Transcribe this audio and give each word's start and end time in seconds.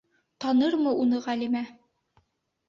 Танырмы 0.45 0.93
уны 1.03 1.19
Ғәлимә? 1.27 1.63